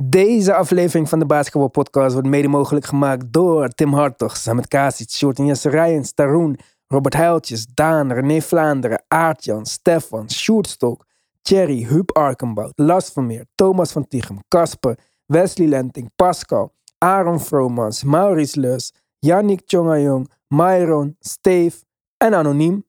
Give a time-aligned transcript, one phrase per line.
[0.00, 5.10] Deze aflevering van de Basketball Podcast wordt mede mogelijk gemaakt door Tim Hartog, Samet Kasic,
[5.10, 11.04] Shorten Jesse Rijens, Taroen, Robert Heiltjes, Daan, René Vlaanderen, Aartjan, Stefan, Sjoerdstok,
[11.42, 18.60] Thierry, Huub Arkenbout, Lars Vermeer, Thomas van Tichem, Kasper, Wesley Lenting, Pascal, Aaron Vromans, Maurice
[18.60, 21.76] Leus, Yannick Tjongajong, Myron, Steve
[22.16, 22.86] en Anoniem.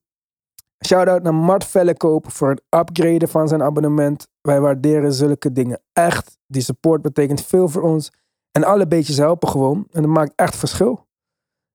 [0.86, 4.28] Shoutout naar Mart Vellekoop voor het upgraden van zijn abonnement.
[4.41, 6.38] Wij waarderen zulke dingen echt.
[6.52, 8.11] Die support betekent veel voor ons.
[8.52, 9.88] En alle beetjes helpen gewoon.
[9.91, 11.08] En dat maakt echt verschil.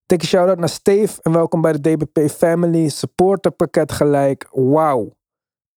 [0.06, 2.88] Dikke shout-out naar Steve en welkom bij de DBP Family.
[2.88, 4.48] Supporterpakket gelijk.
[4.50, 5.10] Wauw.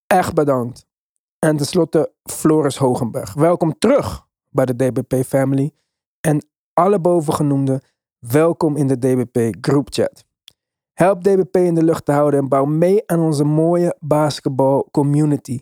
[0.07, 0.85] Echt bedankt.
[1.39, 3.33] En tenslotte Floris Hogenberg.
[3.33, 5.71] Welkom terug bij de DBP Family.
[6.21, 7.81] En alle bovengenoemden,
[8.19, 10.25] welkom in de DBP groupchat.
[10.93, 15.59] Help DBP in de lucht te houden en bouw mee aan onze mooie basketbal community.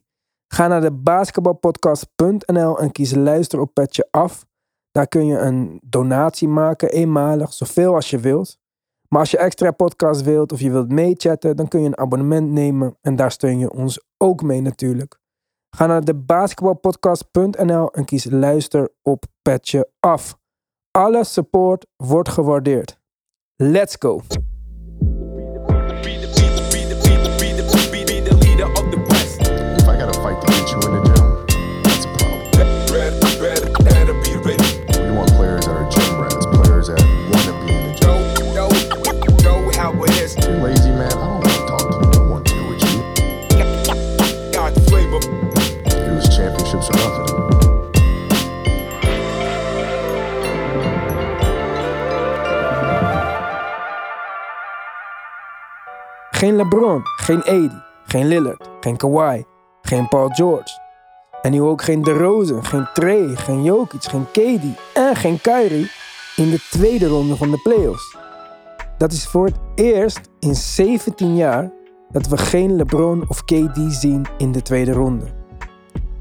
[0.48, 4.46] Ga naar de basketbalpodcast.nl en kies luister op petje af.
[4.92, 8.58] Daar kun je een donatie maken, eenmalig, zoveel als je wilt.
[9.10, 12.52] Maar als je extra podcast wilt of je wilt meechatten, dan kun je een abonnement
[12.52, 15.20] nemen en daar steun je ons ook mee natuurlijk.
[15.76, 20.38] Ga naar de basketbalpodcast.nl en kies luister op petje af.
[20.92, 23.00] Alle support wordt gewaardeerd.
[23.56, 24.22] Let's go!
[56.36, 57.72] Geen LeBron, geen AD,
[58.06, 59.44] geen Lillard, geen Kawhi,
[59.82, 60.80] geen Paul George.
[61.42, 64.64] En nu ook geen DeRozan, geen Trey, geen Jokic, geen KD
[64.94, 65.92] en geen Kyrie
[66.36, 68.18] in de tweede ronde van de playoffs.
[68.98, 71.72] Dat is voor het eerst in 17 jaar
[72.10, 75.26] dat we geen LeBron of KD zien in de tweede ronde.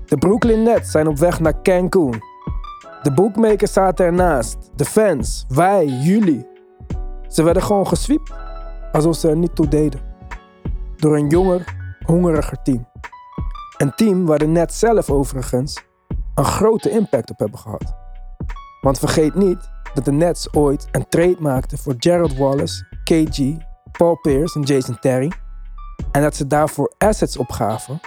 [0.06, 2.22] De Brooklyn Nets zijn op weg naar Cancun.
[3.02, 6.46] De bookmakers zaten ernaast, de fans, wij, jullie.
[7.28, 8.43] Ze werden gewoon geswiept
[8.94, 10.00] alsof ze er niet toe deden.
[10.96, 11.74] Door een jonger,
[12.06, 12.88] hongeriger team.
[13.76, 15.84] Een team waar de Nets zelf overigens
[16.34, 17.94] een grote impact op hebben gehad.
[18.80, 23.38] Want vergeet niet dat de Nets ooit een trade maakten voor Gerald Wallace, KG,
[23.98, 25.32] Paul Pierce en Jason Terry.
[26.12, 28.00] En dat ze daarvoor assets opgaven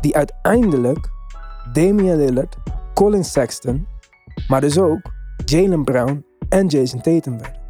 [0.00, 1.08] die uiteindelijk
[1.72, 2.56] Damian Lillard,
[2.94, 3.86] Colin Sexton,
[4.48, 5.00] maar dus ook
[5.44, 7.65] Jalen Brown en Jason Tatum werden.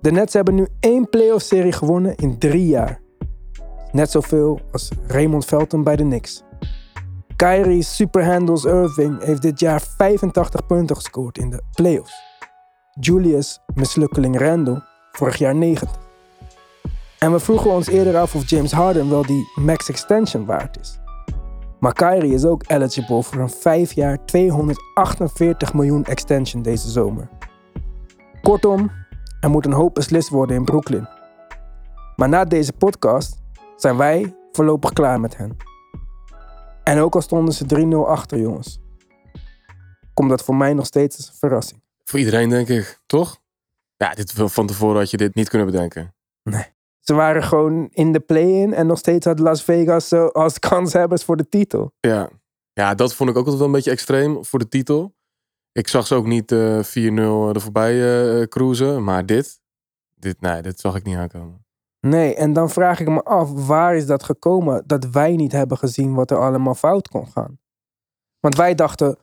[0.00, 3.00] De Nets hebben nu één playoff-serie gewonnen in drie jaar.
[3.92, 6.42] Net zoveel als Raymond Felton bij de Knicks.
[7.36, 12.14] Kyrie Superhandles Irving heeft dit jaar 85 punten gescoord in de playoffs.
[13.00, 15.98] Julius mislukkeling Randle vorig jaar 90.
[17.18, 20.98] En we vroegen ons eerder af of James Harden wel die max extension waard is.
[21.80, 27.28] Maar Kyrie is ook eligible voor een 5 jaar 248 miljoen extension deze zomer.
[28.42, 28.90] Kortom,
[29.40, 31.08] er moet een hoop beslist worden in Brooklyn.
[32.16, 33.42] Maar na deze podcast
[33.76, 35.56] zijn wij voorlopig klaar met hen.
[36.84, 37.64] En ook al stonden ze
[38.04, 38.80] 3-0 achter, jongens.
[40.14, 41.82] Komt dat voor mij nog steeds als een verrassing.
[42.04, 43.00] Voor iedereen, denk ik.
[43.06, 43.38] Toch?
[43.96, 46.14] Ja, dit, van tevoren had je dit niet kunnen bedenken.
[46.42, 46.64] Nee.
[47.00, 51.24] Ze waren gewoon in de play-in en nog steeds had Las Vegas uh, als kanshebbers
[51.24, 51.92] voor de titel.
[52.00, 52.30] Ja.
[52.72, 55.14] ja, dat vond ik ook altijd wel een beetje extreem voor de titel.
[55.72, 56.86] Ik zag ze ook niet uh, 4-0
[57.54, 59.04] er voorbij uh, cruisen.
[59.04, 59.60] Maar dit,
[60.14, 61.64] dit, nee, dit zag ik niet aankomen.
[62.00, 65.78] Nee, en dan vraag ik me af, waar is dat gekomen dat wij niet hebben
[65.78, 67.58] gezien wat er allemaal fout kon gaan?
[68.40, 69.18] Want wij dachten,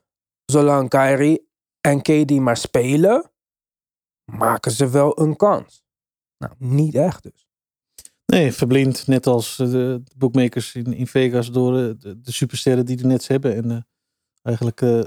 [0.45, 1.49] zolang Kyrie
[1.81, 3.31] en KD maar spelen,
[4.31, 5.83] maken ze wel een kans.
[6.37, 7.47] Nou, niet echt dus.
[8.25, 13.05] Nee, verblind, net als de bookmakers in, in Vegas door de, de supersterren die de
[13.05, 13.55] Nets hebben.
[13.55, 13.77] En uh,
[14.47, 14.99] eigenlijk uh,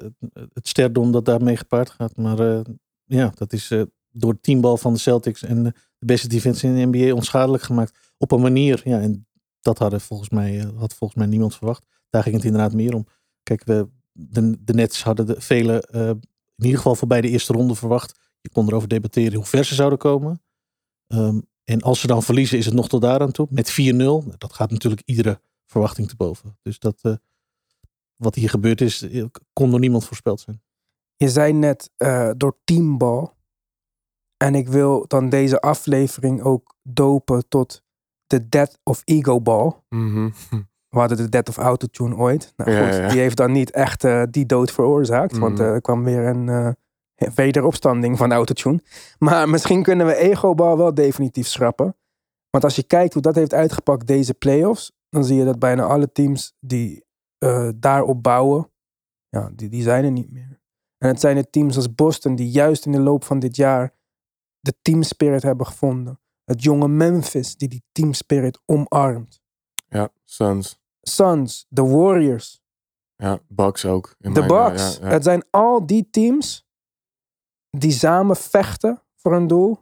[0.52, 2.16] het sterdom dat daarmee gepaard gaat.
[2.16, 2.60] Maar uh,
[3.04, 3.72] ja, dat is
[4.10, 7.98] door het teambal van de Celtics en de beste defense in de NBA onschadelijk gemaakt.
[8.18, 9.26] Op een manier, ja, en
[9.60, 11.84] dat hadden volgens mij, had volgens mij niemand verwacht.
[12.10, 13.06] Daar ging het inderdaad meer om.
[13.42, 15.88] Kijk, we, de, de Nets hadden de vele,
[16.56, 18.18] in ieder geval voorbij de eerste ronde verwacht.
[18.40, 20.42] Je kon erover debatteren hoe ver ze zouden komen.
[21.06, 23.46] Um, en als ze dan verliezen, is het nog tot daar aan toe.
[23.50, 24.38] Met 4-0.
[24.38, 26.58] Dat gaat natuurlijk iedere verwachting te boven.
[26.62, 27.20] Dus dat,
[28.20, 29.06] wat hier gebeurd is,
[29.52, 30.62] kon door niemand voorspeld zijn.
[31.16, 33.38] Je zei net uh, door teambal.
[34.36, 37.82] En ik wil dan deze aflevering ook dopen tot
[38.26, 39.72] de Death of Ego Ball.
[39.88, 40.32] Mm -hmm.
[40.88, 42.52] We hadden de Death of Autotune ooit.
[42.56, 43.08] Nou Ja, goed, ja.
[43.08, 45.38] die heeft dan niet echt eh, die dood veroorzaakt.
[45.38, 45.62] Want Mhm.
[45.62, 48.82] eh, er kwam weer een eh, wederopstanding van Autotune.
[49.18, 51.96] Maar misschien kunnen we Egobal wel definitief schrappen.
[52.50, 54.92] Want als je kijkt hoe dat heeft uitgepakt deze playoffs.
[55.08, 57.04] Dan zie je dat bijna alle teams die
[57.40, 58.70] eh, daarop bouwen.
[59.28, 60.60] Ja, die, die zijn er niet meer.
[60.98, 63.94] En het zijn de teams als Boston die juist in de loop van dit jaar
[64.60, 66.20] de team spirit hebben gevonden.
[66.44, 69.40] Het jonge Memphis die die team spirit omarmt.
[69.88, 70.78] Ja, Suns.
[71.00, 72.62] Suns, de Warriors,
[73.16, 74.14] Ja, Bucks ook.
[74.18, 74.96] de ja, Bucks.
[74.96, 75.12] ja, ja.
[75.12, 76.66] Het zijn al die teams
[77.70, 79.78] die samen vechten voor een doel.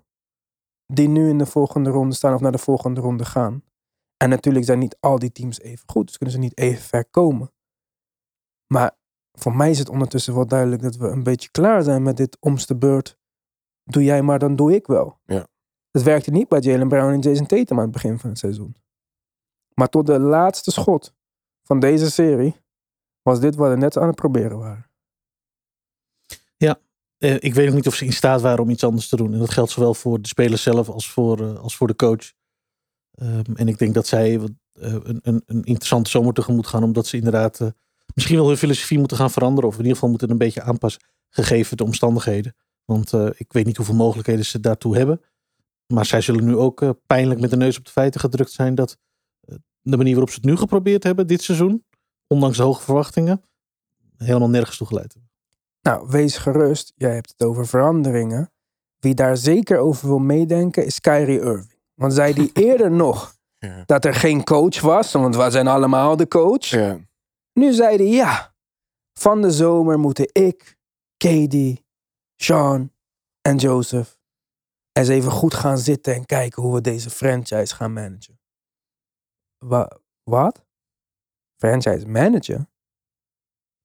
[0.87, 3.63] Die nu in de volgende ronde staan of naar de volgende ronde gaan.
[4.19, 6.07] En natuurlijk zijn niet al die teams even goed.
[6.07, 7.53] Dus kunnen ze niet even ver komen.
[8.67, 8.97] Maar
[9.33, 12.37] voor mij is het ondertussen wel duidelijk dat we een beetje klaar zijn met dit
[12.41, 13.19] omste beurt.
[13.85, 15.21] Doe jij maar, dan doe ik wel.
[15.25, 15.47] Ja.
[15.91, 18.77] Het werkte niet bij Jalen Brown en Jason Tatum aan het begin van het seizoen.
[19.75, 21.15] Maar tot de laatste schot
[21.63, 22.57] van deze serie
[23.23, 24.89] was dit wat we net aan het proberen waren.
[27.19, 29.33] Eh, ik weet nog niet of ze in staat waren om iets anders te doen.
[29.33, 32.33] En dat geldt zowel voor de spelers zelf als voor, eh, als voor de coach.
[33.19, 36.83] Ehm, en ik denk dat zij eh, een, een, een interessante zomer tegemoet gaan.
[36.83, 37.69] Omdat ze inderdaad eh,
[38.15, 39.69] misschien wel hun filosofie moeten gaan veranderen.
[39.69, 41.03] Of in ieder geval moeten een beetje aanpassen.
[41.31, 42.55] Gegeven de omstandigheden.
[42.85, 45.21] Want eh, ik weet niet hoeveel mogelijkheden ze daartoe hebben.
[45.87, 48.75] Maar zij zullen nu ook pijnlijk met de neus op de feiten gedrukt zijn.
[48.75, 48.99] Dat
[49.81, 51.85] de manier waarop ze het nu geprobeerd hebben dit seizoen.
[52.27, 53.43] Ondanks de hoge verwachtingen.
[54.17, 55.31] Helemaal nergens toe geleid hebben.
[55.83, 56.93] Nou, wees gerust.
[56.97, 58.53] Jij hebt het over veranderingen.
[58.99, 61.78] Wie daar zeker over wil meedenken is Kyrie Irving.
[61.99, 63.83] Want zei die eerder nog Ja.
[63.87, 66.65] dat er geen coach was, want we zijn allemaal de coach.
[66.65, 66.99] Ja.
[67.53, 68.55] Nu zei hij ja,
[69.13, 70.79] van de zomer moeten ik,
[71.17, 71.87] Katie,
[72.37, 72.93] Sean
[73.41, 74.17] en Joseph
[74.93, 78.41] eens even goed gaan zitten en kijken hoe we deze franchise gaan managen.
[79.59, 80.67] Wa wat?
[81.57, 82.71] Franchise managen?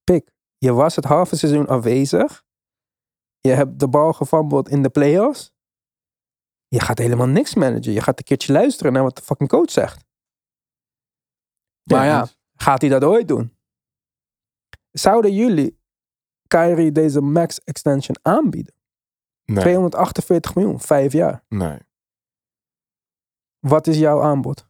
[0.04, 2.44] Pik, je was het halve seizoen afwezig.
[3.40, 5.53] Je hebt de bal gefumbled in de playoffs.
[6.68, 7.92] Je gaat helemaal niks managen.
[7.92, 10.04] Je gaat een keertje luisteren naar wat de fucking coach zegt.
[11.82, 13.56] Maar ja, gaat hij dat ooit doen?
[14.90, 15.78] Zouden jullie
[16.46, 18.74] Kyrie deze max extension aanbieden?
[19.44, 19.60] Nee.
[19.62, 21.44] 248 miljoen, vijf jaar.
[21.48, 21.78] nee.
[23.58, 24.68] Wat is jouw aanbod?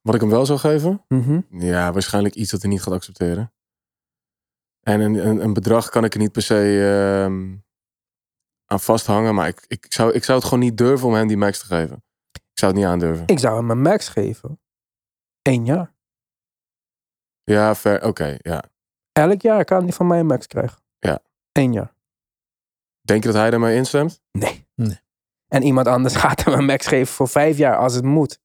[0.00, 1.04] Wat ik hem wel zou geven?
[1.08, 1.40] Mhm.
[1.50, 3.52] Ja, waarschijnlijk iets dat hij niet gaat accepteren.
[4.80, 6.82] En een, een, een bedrag kan ik er niet per se
[7.24, 7.56] ehm,
[8.72, 9.34] aan vasthangen.
[9.34, 11.64] Maar ik, ik, zou, ik zou het gewoon niet durven om hem die max te
[11.66, 12.02] geven.
[12.32, 13.26] Ik zou het niet aandurven.
[13.26, 14.60] Ik zou hem een max geven.
[15.42, 15.94] Eén jaar.
[17.44, 18.62] Ja, ver, oké, ja.
[19.12, 20.82] Elk jaar kan hij van mij een max krijgen.
[20.98, 21.18] Ja.
[21.52, 21.94] Eén jaar.
[23.00, 24.20] Denk je dat hij daarmee instemt?
[24.32, 24.66] Nee.
[24.74, 25.00] Nee.
[25.48, 28.38] En iemand anders gaat hem een max geven voor vijf jaar als het moet.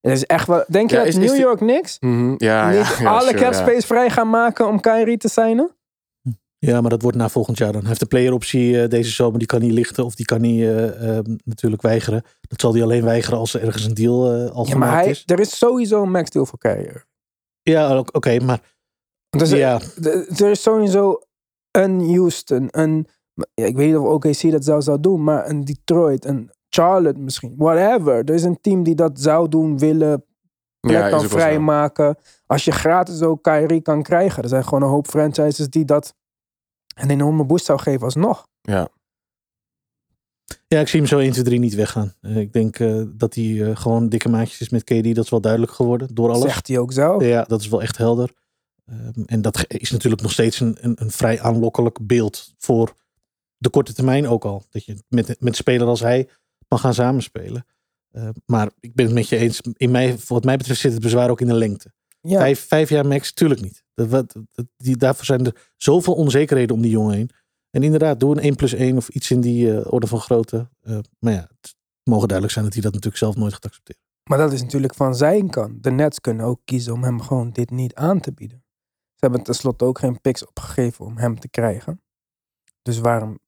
[0.00, 0.64] Het is echt wel.
[0.68, 3.10] Denk je Ja, dat is- is New die- York niks Mhm, Ja, niet ja, ja,
[3.10, 3.58] alle sure, cap ja.
[3.58, 5.76] space vrij gaan maken om Kyrie te signen?
[6.66, 7.78] Ja, maar dat wordt na volgend jaar dan.
[7.80, 10.60] Hij heeft de playeroptie eh, deze zomer, die kan niet lichten of die kan niet
[10.60, 12.22] eh, eh, natuurlijk weigeren.
[12.40, 15.08] Dat zal hij alleen weigeren als er ergens een deal eh, al Ja, maar hij,
[15.08, 15.22] is.
[15.26, 17.02] er is sowieso een max deal voor Kyrie.
[17.62, 18.60] Ja, oké, maar
[19.30, 21.20] Dus ja, de- er is sowieso
[21.70, 23.06] een Houston, een,
[23.54, 27.20] ja, ik weet niet of OKC dat zou, zou doen, maar een Detroit, een Charlotte
[27.20, 28.14] misschien, whatever.
[28.24, 30.24] Er is een team die dat zou doen, willen,
[30.80, 32.16] plek Ja, kan vrijmaken.
[32.46, 34.42] Als je gratis ook Kyrie kan krijgen.
[34.42, 36.14] Er zijn gewoon een hoop franchises die dat
[37.02, 38.46] een enorme boost zou geven alsnog.
[38.62, 38.88] Ja,
[40.74, 42.14] ja, ik zie hem zo 1, 2, 3 niet weggaan.
[42.20, 45.14] Eh, ik denk eh, dat hij eh, gewoon dikke maatjes is met KD.
[45.14, 46.42] Dat is wel duidelijk geworden door alles.
[46.42, 47.24] Zegt hij ook zelf.
[47.24, 48.32] Ja, dat is wel echt helder.
[48.86, 52.94] Ehm, en dat is natuurlijk nog steeds een, een, een vrij aanlokkelijk beeld voor
[53.56, 54.64] de korte termijn ook al.
[54.70, 56.28] Dat je met, met een speler als hij
[56.68, 57.66] mag gaan samenspelen.
[58.12, 59.60] Uh, maar ik ben het met je eens.
[59.76, 61.92] In mij, wat mij betreft zit het bezwaar ook in de lengte.
[62.20, 62.38] Ja.
[62.38, 63.84] Vijf, vijf jaar max, tuurlijk niet.
[63.94, 64.36] Dat, dat,
[64.76, 67.30] die, daarvoor zijn er zoveel onzekerheden om die jongen heen.
[67.70, 70.68] En inderdaad, doe een 1 plus 1 of iets in die uh, orde van grootte.
[70.82, 74.02] Uh, maar ja, het mogen duidelijk zijn dat hij dat natuurlijk zelf nooit gaat accepteren.
[74.30, 75.82] Maar dat is natuurlijk van zijn kant.
[75.82, 78.64] De Nets kunnen ook kiezen om hem gewoon dit niet aan te bieden.
[79.14, 82.02] Ze hebben tenslotte ook geen picks opgegeven om hem te krijgen.
[82.82, 83.38] Dus waarom...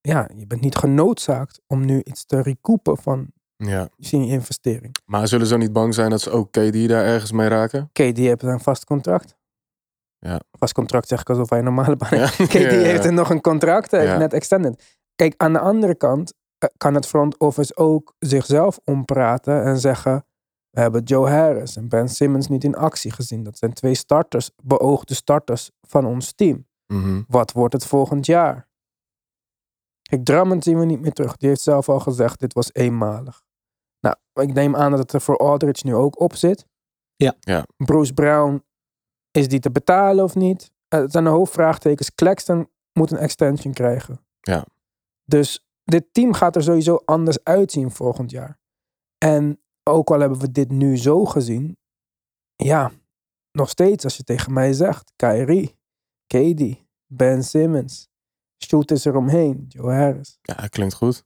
[0.00, 3.32] Ja, je bent niet genoodzaakt om nu iets te recoupen van
[3.66, 3.88] ja.
[3.96, 4.96] je investering.
[5.04, 7.88] Maar zullen ze niet bang zijn dat ze ook KD daar ergens mee raken?
[7.92, 9.36] KD heeft een vast contract.
[10.18, 10.40] Ja.
[10.50, 12.36] Vast contract zeg ik alsof hij een normale baan heeft.
[12.38, 12.46] Ja.
[12.46, 12.68] KD Ja, ja.
[12.68, 14.98] heeft er nog een contract, hij heeft net extended.
[15.14, 20.22] Kijk, aan de andere kant eh, kan het front office ook zichzelf ompraten en zeggen...
[20.70, 23.42] We hebben Joe Harris en Ben Simmons niet in actie gezien.
[23.42, 26.66] Dat zijn twee starters, beoogde starters van ons team.
[26.86, 27.22] Mhm.
[27.28, 28.68] Wat wordt het volgend jaar?
[30.02, 31.36] Kijk, Drummond zien we niet meer terug.
[31.36, 33.42] Die heeft zelf al gezegd, dit was eenmalig.
[34.38, 36.66] Ik neem aan dat het er voor Aldridge nu ook op zit.
[37.16, 37.34] Ja.
[37.40, 37.66] Ja.
[37.76, 38.64] Bruce Brown,
[39.30, 40.70] is die te betalen of niet?
[40.88, 42.14] Eh, Het zijn een hoop vraagtekens.
[42.14, 44.24] Claxton moet een extension krijgen.
[44.40, 44.66] Ja.
[45.24, 48.58] Dus dit team gaat er sowieso anders uitzien volgend jaar.
[49.18, 51.76] En ook al hebben we dit nu zo gezien,
[52.56, 52.90] ja,
[53.52, 55.78] nog steeds als je tegen mij zegt, Kyrie,
[56.26, 58.08] KD, Ben Simmons,
[58.64, 60.38] shooters eromheen, Joe Harris.
[60.42, 61.24] Ja, klinkt goed.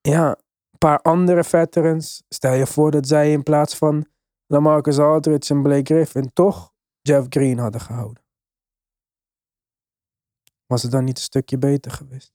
[0.00, 0.38] Ja,
[0.80, 2.22] paar andere veterans.
[2.28, 4.06] Stel je voor dat zij in plaats van
[4.46, 8.22] Lamarcus Aldridge en Blake Griffin toch Jeff Green hadden gehouden.
[10.66, 12.32] Was het dan niet een stukje beter geweest?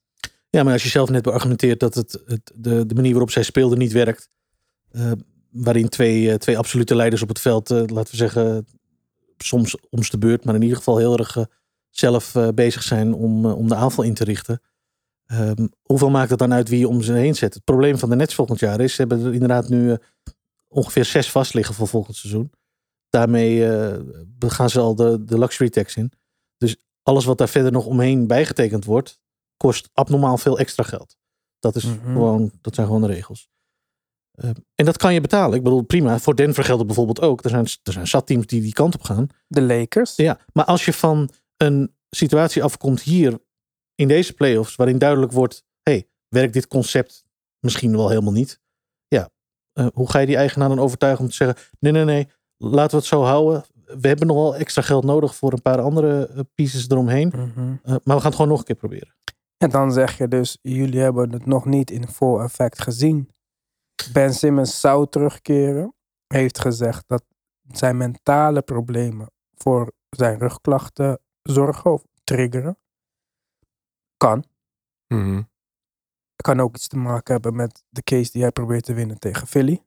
[0.49, 3.43] Ja, maar als je zelf net beargumenteert dat het, het, de, de manier waarop zij
[3.43, 4.29] speelde niet werkt.
[4.91, 5.11] eh,
[5.51, 8.67] waarin twee, eh, twee absolute leiders op het veld, eh, laten we zeggen,
[9.37, 11.37] soms om's de beurt, maar in ieder geval heel erg
[11.89, 14.61] zelf bezig zijn om, om de aanval in te richten.
[15.25, 17.53] Ehm, hoeveel maakt het dan uit wie je om ze heen zet?
[17.53, 19.97] Het probleem van de Nets volgend jaar is, ze hebben er inderdaad nu eh,
[20.67, 22.51] ongeveer zes vast liggen voor volgend seizoen.
[23.09, 23.99] Daarmee eh,
[24.39, 26.11] gaan ze al de, de luxury tax in.
[26.57, 29.19] Dus alles wat daar verder nog omheen bijgetekend wordt,
[29.57, 31.17] kost abnormaal veel extra geld.
[31.59, 32.13] Dat, is Mhm.
[32.13, 33.49] gewoon, dat zijn gewoon de regels.
[34.31, 35.57] Eh, en dat kan je betalen.
[35.57, 36.19] Ik bedoel, prima.
[36.19, 37.43] Voor Denver geldt het bijvoorbeeld ook.
[37.43, 39.27] Er zijn, er zijn zat teams die die kant op gaan.
[39.47, 40.15] De Lakers?
[40.15, 43.39] Ja, maar als je van een situatie afkomt hier
[43.95, 47.25] in deze playoffs, waarin duidelijk wordt: hey, werkt dit concept
[47.59, 48.59] misschien wel helemaal niet?
[49.07, 49.29] Ja,
[49.73, 52.91] eh, hoe ga je die eigenaar dan overtuigen om te zeggen: nee, nee, nee, laten
[52.91, 53.65] we het zo houden.
[53.85, 57.27] We hebben nog wel extra geld nodig voor een paar andere eh, pieces eromheen.
[57.27, 57.75] Mhm.
[57.83, 59.15] Eh, maar we gaan het gewoon nog een keer proberen.
[59.57, 63.29] En dan zeg je dus, jullie hebben het nog niet in vol effect gezien.
[64.13, 65.93] Ben Simmons zou terugkeren.
[66.27, 67.23] Heeft gezegd dat
[67.67, 72.77] zijn mentale problemen voor zijn rugklachten zorgen of triggeren.
[74.25, 74.43] Kan.
[75.07, 75.41] Mhm.
[76.35, 79.47] Kan ook iets te maken hebben met de case die hij probeert te winnen tegen
[79.47, 79.85] Philly.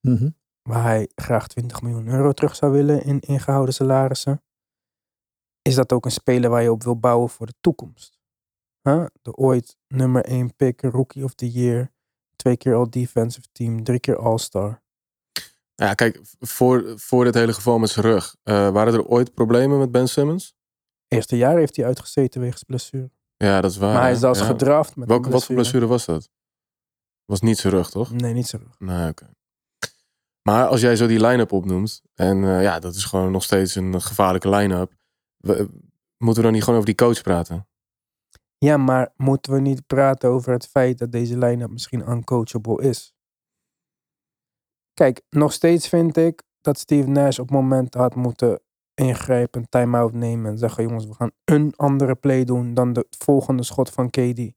[0.00, 0.30] Mhm.
[0.62, 4.42] Waar hij graag 20 miljoen euro terug zou willen in ingehouden salarissen.
[5.62, 8.18] Is dat ook een speler waar je op wil bouwen voor de toekomst?
[8.82, 9.06] Huh?
[9.22, 11.92] De ooit nummer 1 pick, rookie of the year.
[12.36, 14.82] Twee keer all defensive team, drie keer all-star.
[15.74, 18.36] Ja, kijk, voor, voor dit hele geval met zijn rug.
[18.42, 20.54] eh, waren er ooit problemen met Ben Simmons?
[21.08, 23.10] Eerste jaar heeft hij uitgezeten wegens blessure.
[23.44, 23.92] Ja, dat is waar.
[23.92, 24.44] maar hij is zelfs Ja.
[24.46, 26.28] gedraft met Welke, wat voor blessure was dat?
[27.24, 28.12] Was niet zijn rug, toch?
[28.12, 28.78] Nee, niet zo rug.
[28.78, 29.30] Nee, oké.
[30.42, 33.74] Maar als jij zo die line-up opnoemt, en eh, ja, dat is gewoon nog steeds
[33.74, 34.92] een gevaarlijke line-up.
[35.36, 35.68] we-
[36.18, 37.68] moeten we dan niet gewoon over die coach praten?
[38.58, 43.14] Ja, maar moeten we niet praten over het feit dat deze line-up misschien uncoachable is?
[44.94, 48.60] Kijk, nog steeds vind ik dat Steve Nash op momenten had moeten
[48.94, 53.06] ingrijpen, een time-out nemen en zeggen: jongens, we gaan een andere play doen dan de
[53.18, 54.52] volgende schot van KD.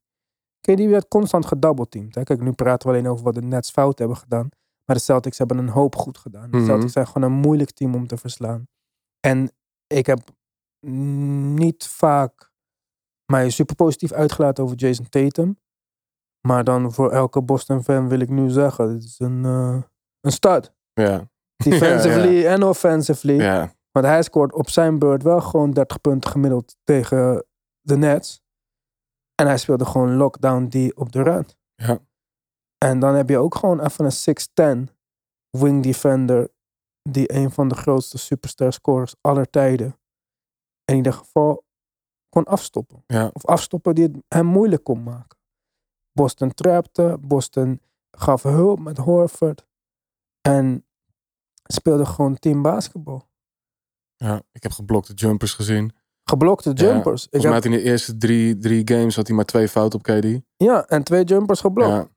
[0.60, 2.16] KD werd constant gedoubleteamd.
[2.16, 2.24] Hè?
[2.24, 4.50] Kijk, nu praten we alleen over wat de Nets fout hebben gedaan.
[4.86, 6.52] Maar de Celtics hebben een hoop goed gedaan.
[6.52, 6.66] De Mhm.
[6.66, 8.68] Celtics zijn gewoon een moeilijk team om te verslaan.
[9.20, 9.52] En
[9.88, 10.20] ik heb
[11.56, 12.52] niet vaak
[13.32, 15.60] mij super positief uitgelaten over Jason Tatum.
[16.48, 19.82] Maar dan voor elke Boston fan wil ik nu zeggen, dit is een, eh,
[20.22, 20.74] een stud.
[20.94, 21.30] Ja.
[21.56, 23.36] Defensively en offensively.
[23.42, 23.74] Ja.
[23.98, 27.46] Want hij scoort op zijn beurt wel gewoon 30 punten gemiddeld tegen
[27.82, 28.42] de Nets.
[29.36, 31.48] En hij speelde gewoon lockdown die op de run.
[31.76, 32.00] Ja.
[32.78, 34.94] En dan heb je ook gewoon even een 6'10
[35.50, 36.52] wing defender.
[37.02, 40.00] Die een van de grootste superstar scorers aller tijden.
[40.86, 41.66] In ieder geval
[42.30, 43.04] kon afstoppen.
[43.08, 43.30] Ja.
[43.34, 45.38] Of afstoppen die het hem moeilijk kon maken.
[46.12, 47.18] Boston trapte.
[47.22, 49.68] Boston gaf hulp met Horford.
[50.42, 50.86] En
[51.64, 53.28] speelde gewoon team basketbal.
[54.18, 54.42] Ja.
[54.52, 55.96] Ik heb geblokte jumpers gezien.
[56.24, 57.24] Geblokte Ja, jumpers.
[57.24, 60.00] ik Volgens mij had in de eerste drie, drie games had hij maar twee fouten
[60.00, 60.40] op KD.
[60.58, 61.92] ja, en twee jumpers geblokt.
[61.92, 62.08] Ja.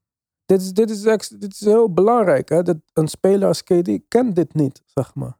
[0.47, 2.49] Dit, is, dit, is ex- dit is heel belangrijk.
[2.49, 2.63] Hè?
[2.63, 5.39] Dat een speler als KD kent dit niet, zeg maar.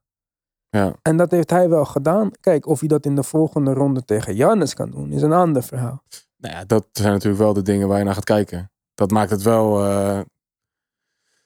[0.69, 0.95] Ja.
[1.03, 2.31] En dat heeft hij wel gedaan.
[2.41, 5.63] Kijk, of hij dat in de volgende ronde tegen Giannis kan doen, is een ander
[5.63, 6.03] verhaal.
[6.37, 8.71] Nou ja, dat zijn natuurlijk wel de dingen waar je naar gaat kijken.
[8.95, 10.21] Dat maakt het wel eh,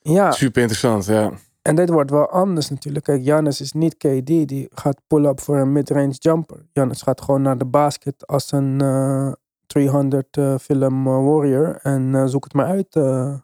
[0.01, 1.05] Ja, super interessant.
[1.05, 1.33] Ja.
[1.69, 3.05] En dit wordt wel anders natuurlijk.
[3.05, 6.67] Kijk, Giannis is niet KD, die gaat pull-up voor een mid-range jumper.
[6.73, 9.33] Giannis gaat gewoon naar de basket als een eh
[9.67, 11.77] 300 eh, film eh, warrior.
[11.83, 12.97] En eh, zoek het maar uit.
[12.97, 13.39] eh,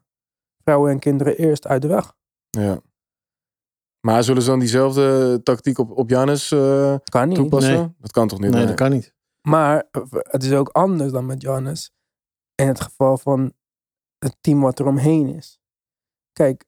[0.63, 2.13] vrouwen en kinderen eerst uit de weg.
[2.51, 2.81] ja.
[4.01, 7.37] Maar zullen ze dan diezelfde tactiek op, op Janis eh, Kan niet.
[7.37, 7.75] toepassen?
[7.75, 7.95] Nee.
[7.99, 8.51] Dat kan toch niet?
[8.51, 9.15] Nee, dat kan niet.
[9.49, 11.93] Maar het is ook anders dan met Giannis.
[12.55, 13.53] In het geval van
[14.19, 15.59] het team wat er omheen is.
[16.33, 16.65] Kijk,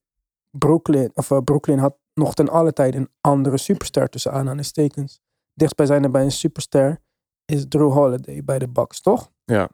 [0.58, 5.20] Brooklyn, of, eh, Brooklyn had nog ten alle tijde een andere superster tussen aanhalingstekens.
[5.54, 7.00] Dichtstbijzijnde bij een superster
[7.44, 9.30] is Drew Holiday bij de Bucks, toch?
[9.44, 9.68] Ja.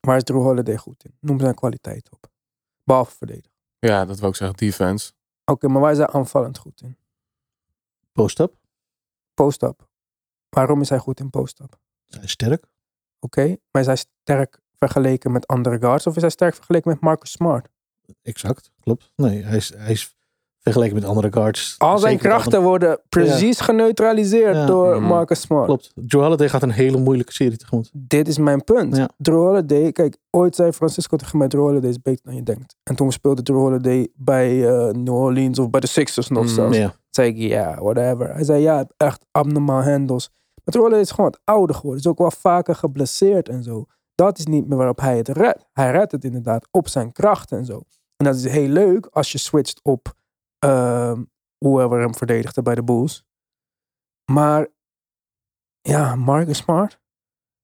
[0.00, 1.14] Waar is Drew Holiday goed in?
[1.20, 2.30] Noem zijn kwaliteit op.
[2.84, 3.50] Behalve verdedigen.
[3.78, 4.56] Ja, dat wil ik zeggen.
[4.56, 5.12] Defense.
[5.44, 6.96] Oké, maar waar is hij aanvallend goed in?
[8.12, 8.54] Post-up.
[9.34, 9.88] Post-up.
[10.48, 11.78] Waarom is hij goed in post-up?
[12.08, 12.66] Hij is sterk.
[13.20, 17.00] Oké, maar is hij sterk vergeleken met andere guards of is hij sterk vergeleken met
[17.00, 17.68] Marcus Smart?
[18.22, 19.12] Exact, klopt.
[19.16, 20.16] Nee, hij is, hij is
[20.60, 21.74] vergeleken met andere guards.
[21.78, 24.66] Al zijn krachten worden precies geneutraliseerd Ja.
[24.66, 25.04] door Mhm.
[25.04, 25.64] Marcus Smart.
[25.66, 25.92] Klopt.
[26.06, 27.90] Joe Holiday gaat een hele moeilijke serie tegemoet.
[27.92, 28.96] Dit is mijn punt.
[28.96, 29.08] Ja.
[29.16, 32.76] Drew Holiday, kijk, ooit zei Francisco tegen mij, Drew Holiday is beter dan je denkt.
[32.82, 36.48] En toen speelde Drew Holiday bij eh, New Orleans of bij de Sixers nog Mm,
[36.48, 36.76] zelfs.
[36.76, 36.94] Ja.
[37.10, 38.32] zei ik, ja, whatever.
[38.34, 40.28] Hij zei, ja, echt abnormaal handles.
[40.64, 42.00] Maar Drew Holiday is gewoon wat ouder geworden.
[42.00, 43.84] Is ook wel vaker geblesseerd en zo.
[44.14, 45.64] Dat is niet meer waarop hij het redt.
[45.72, 47.82] Hij redt het inderdaad op zijn kracht en zo.
[48.18, 50.14] En dat is heel leuk als je switcht op
[50.58, 51.22] ehm
[51.58, 53.24] whoever hem verdedigde bij de Bulls.
[54.32, 54.66] Maar
[55.80, 56.98] ja, Marcus Smart.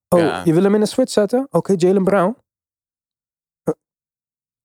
[0.09, 0.43] Oh, Ja.
[0.45, 1.47] je wil hem in een switch zetten?
[1.51, 2.37] Oké, Jalen Brown.
[3.63, 3.75] Eh,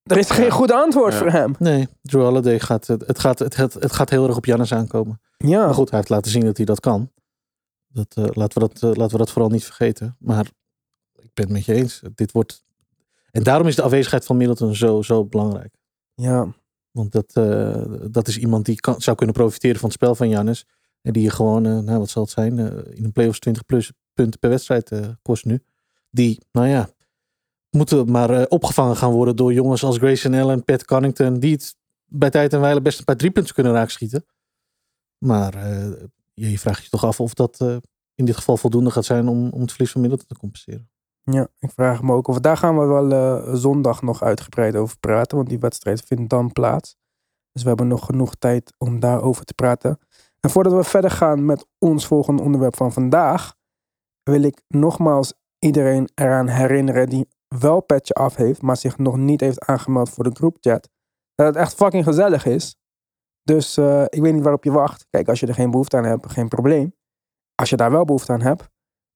[0.03, 1.19] er is geen goed antwoord Ja.
[1.19, 1.55] voor hem.
[1.59, 4.73] Nee, Joe Holiday gaat, het, het gaat, het, het, het gaat heel erg op Jannes
[4.73, 5.21] aankomen.
[5.37, 7.11] Ja, Maar goed, hij heeft laten zien dat hij dat kan.
[7.87, 10.15] Dat, eh, laten, we dat, eh, laten we dat vooral niet vergeten.
[10.19, 10.45] Maar
[11.15, 12.01] ik ben het met je eens.
[12.15, 12.63] Dit wordt...
[13.31, 15.77] En daarom is de afwezigheid van Middleton zo, zo belangrijk.
[16.19, 16.53] Ja.
[16.91, 20.65] Want dat, eh, dat is iemand die zou kunnen profiteren van het spel van Jannes.
[21.01, 23.65] En die je gewoon, eh, nou wat zal het zijn, eh, in een playoffs 20
[23.65, 25.63] plus punten per wedstrijd kost nu.
[26.09, 26.89] Die, nou ja,
[27.69, 31.39] moeten maar opgevangen gaan worden door jongens als Grayson Allen, Pat Connington.
[31.39, 34.25] Die het bij tijd en wijle best een paar driepunten kunnen raakschieten.
[35.17, 35.67] Maar
[36.33, 37.59] je, je vraagt je toch af of dat
[38.15, 40.89] in dit geval voldoende gaat zijn om, om het verlies van Middleton te compenseren.
[41.31, 44.99] Ja, ik vraag me ook of daar gaan we wel eh, zondag nog uitgebreid over
[44.99, 46.97] praten, want die wedstrijd vindt dan plaats.
[47.51, 49.99] Dus we hebben nog genoeg tijd om daarover te praten.
[50.39, 53.55] En voordat we verder gaan met ons volgende onderwerp van vandaag,
[54.23, 59.41] wil ik nogmaals iedereen eraan herinneren die wel petje af heeft, maar zich nog niet
[59.41, 60.89] heeft aangemeld voor de groepchat,
[61.35, 62.75] dat het echt fucking gezellig is.
[63.43, 65.07] Dus eh, ik weet niet waarop je wacht.
[65.09, 66.95] Kijk, als je er geen behoefte aan hebt, geen probleem.
[67.55, 68.69] Als je daar wel behoefte aan hebt,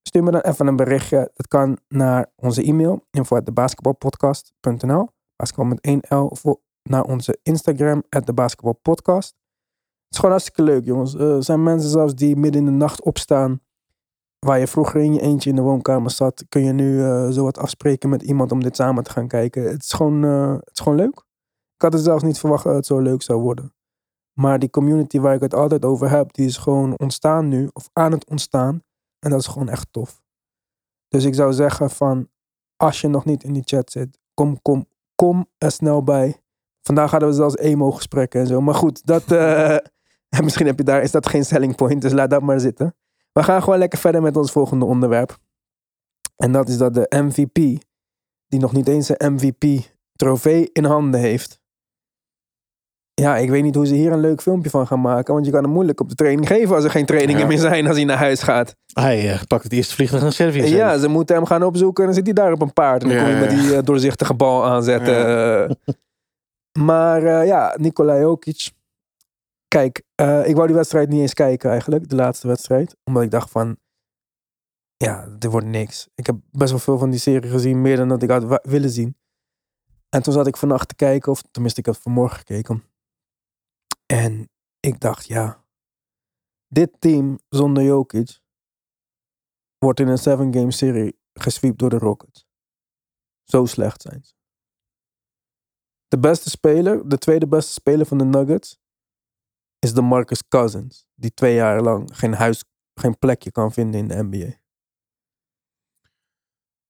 [0.04, 1.32] stuur me dan even een berichtje.
[1.34, 5.10] Dat kan naar onze e-mail, info.debasketbalpodcast.nl.
[5.36, 6.16] Basketbal met 1 L.
[6.16, 6.44] Of
[6.84, 9.30] naar onze Instagram, at de basketbalpodcast.
[9.30, 11.16] Het is gewoon hartstikke leuk, jongens.
[11.16, 13.62] Eh, Er zijn mensen zelfs die midden in de nacht opstaan.
[14.40, 17.44] Waar je vroeger in je eentje in de woonkamer zat, kun je nu eh, zo
[17.44, 19.64] wat afspreken met iemand om dit samen te gaan kijken.
[19.64, 21.24] Het is gewoon, eh, het is gewoon leuk.
[21.76, 23.74] Ik had het zelfs niet verwacht dat het zo leuk zou worden.
[24.40, 27.90] Maar die community waar ik het altijd over heb, die is gewoon ontstaan nu, of
[27.94, 28.84] aan het ontstaan.
[29.24, 30.22] En dat is gewoon echt tof.
[31.08, 32.30] Dus ik zou zeggen van,
[32.76, 36.42] als je nog niet in die chat zit, kom, kom, kom er snel bij.
[36.82, 38.62] Vandaag hadden we zelfs emo-gesprekken en zo.
[38.62, 39.78] Maar goed, dat, eh,
[40.44, 42.96] misschien heb je daar, is dat geen selling point, dus laat dat maar zitten.
[43.32, 45.38] We gaan gewoon lekker verder met ons volgende onderwerp.
[46.36, 47.56] En dat is dat de MVP,
[48.48, 51.62] die nog niet eens een MVP-trofee in handen heeft.
[53.14, 55.34] Ja, ik weet niet hoe ze hier een leuk filmpje van gaan maken.
[55.34, 57.48] Want je kan hem moeilijk op de training geven als er geen trainingen Ja.
[57.48, 58.76] meer zijn als hij naar huis gaat.
[58.94, 60.64] Hij eh, pakt het eerste vliegtuig naar Servië.
[60.64, 63.04] Ja, ze moeten hem gaan opzoeken en dan zit hij daar op een paard.
[63.04, 65.78] En dan Ja, kom je met die eh, doorzichtige bal aanzetten.
[66.88, 68.72] maar eh, ja, Nikola Jokic.
[69.68, 69.98] Kijk,
[70.44, 72.10] ik wou die wedstrijd niet eens kijken eigenlijk.
[72.10, 72.96] De laatste wedstrijd.
[73.04, 73.78] Omdat ik dacht van...
[74.98, 76.08] Ja, dit wordt niks.
[76.16, 77.82] Ik heb best wel veel van die serie gezien.
[77.82, 79.16] Meer dan dat ik had willen zien.
[80.10, 81.32] En toen zat ik vannacht te kijken.
[81.32, 82.84] Of tenminste, ik heb vanmorgen gekeken.
[84.14, 84.50] En
[84.80, 85.66] ik dacht, ja...
[86.68, 88.40] Dit team zonder Jokic
[89.78, 92.46] wordt in een seven game serie gesweept door de Rockets.
[93.44, 94.34] Zo slecht zijn ze.
[96.08, 98.80] De beste speler, de tweede beste speler van de Nuggets,
[99.80, 101.06] is de Marcus Cousins.
[101.14, 104.62] Die twee jaar lang geen huis, geen plekje kan vinden in de NBA.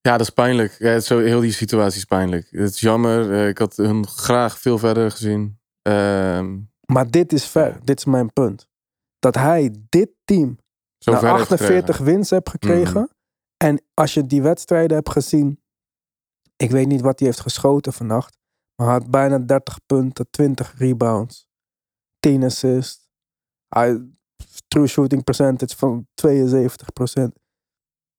[0.01, 1.01] Ja, dat is pijnlijk.
[1.01, 2.47] Zo, heel die situatie is pijnlijk.
[2.49, 3.33] Het is jammer.
[3.33, 5.59] Eh, ik had hun graag veel verder gezien.
[5.81, 6.59] Ehm,
[6.93, 8.67] Maar dit is ver, dit is mijn punt.
[9.19, 10.57] Dat hij dit team
[10.97, 12.05] zo naar ver heeft 48 gekregen.
[12.05, 13.01] winst hebt gekregen.
[13.01, 13.11] Mhm.
[13.57, 15.61] En als je die wedstrijden hebt gezien.
[16.55, 18.37] Ik weet niet wat hij heeft geschoten vannacht.
[18.75, 21.47] Maar hij had bijna 30 punten, 20 rebounds,
[22.19, 23.07] 10 assists.
[23.67, 24.09] Hij,
[24.67, 26.89] true shooting percentage van 72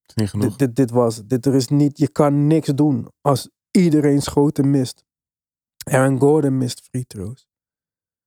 [0.07, 0.57] is niet genoeg.
[0.57, 1.29] Dit, dit, dit was het.
[1.29, 5.05] Dit, er is niet, je kan niks doen als iedereen schoten mist.
[5.85, 7.47] Aaron Gordon mist free throws.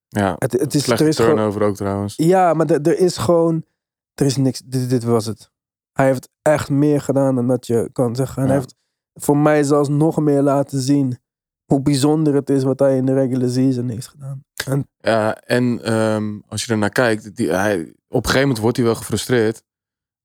[0.08, 2.13] Ja, Het, het is, er slechte is gewoon, turnover ook trouwens.
[2.15, 3.65] ja, maar er, er is gewoon.
[4.13, 4.62] Er is niks.
[4.65, 5.52] Dit, dit was het.
[5.91, 8.36] Hij heeft echt meer gedaan dan dat je kan zeggen.
[8.41, 8.48] En Ja.
[8.54, 8.76] hij heeft
[9.13, 11.17] voor mij zelfs nog meer laten zien
[11.65, 14.43] hoe bijzonder het is wat hij in de regular season heeft gedaan.
[14.65, 18.60] En Ja, en ehm, als je er naar kijkt, die, hij, op een gegeven moment
[18.60, 19.63] wordt hij wel gefrustreerd.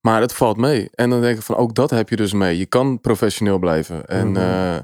[0.01, 0.91] Maar het valt mee.
[0.91, 2.59] En dan denk ik van, ook dat heb je dus mee.
[2.59, 4.07] Je kan professioneel blijven.
[4.07, 4.79] En eh,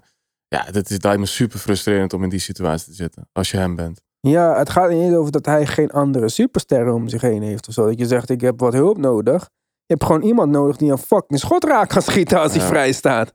[0.49, 3.29] ja, dat is, lijkt me super frustrerend om in die situatie te zitten.
[3.33, 4.01] Als je hem bent.
[4.21, 7.69] Ja, het gaat niet eens over dat hij geen andere supersterren om zich heen heeft
[7.69, 7.87] of zo.
[7.87, 9.43] Dat je zegt, ik heb wat hulp nodig.
[9.87, 12.67] Je hebt gewoon iemand nodig die een fucking schot raak kan schieten als hij Ja.
[12.69, 13.35] vrij staat.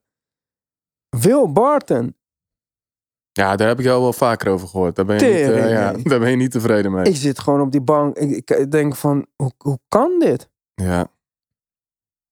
[1.10, 2.16] Will Barton.
[3.32, 4.96] Ja, daar heb ik jou wel vaker over gehoord.
[4.96, 6.04] Daar ben je, niet, eh, ja, nee.
[6.04, 7.04] daar ben je niet tevreden mee.
[7.06, 8.18] Ik zit gewoon op die bank.
[8.18, 10.50] Ik, ik denk van, hoe, hoe kan dit?
[10.74, 11.00] Ja.